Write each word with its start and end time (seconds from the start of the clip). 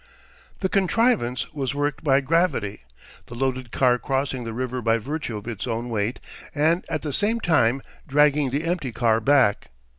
The 0.61 0.67
contrivance 0.67 1.53
was 1.53 1.75
worked 1.75 2.03
by 2.03 2.21
gravity, 2.21 2.85
the 3.27 3.35
loaded 3.35 3.71
car 3.71 3.99
crossing 3.99 4.45
the 4.45 4.51
river 4.51 4.81
by 4.81 4.97
virtue 4.97 5.37
of 5.37 5.47
its 5.47 5.67
own 5.67 5.89
weight, 5.89 6.19
and 6.55 6.83
at 6.89 7.03
the 7.03 7.13
same 7.13 7.39
time 7.39 7.83
dragging 8.07 8.49
the 8.49 8.63
empty 8.63 8.91
car 8.91 9.19
back. 9.21 9.69